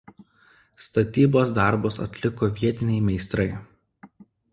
[0.85, 3.47] Statybos darbus atliko vietiniai meistrai.